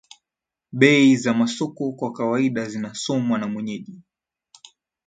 [0.71, 4.01] bei za masoko kwa kawaida zinasomwa na mwenyeji